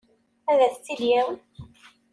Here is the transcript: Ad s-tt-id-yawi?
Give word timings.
Ad 0.51 0.59
s-tt-id-yawi? 0.73 1.35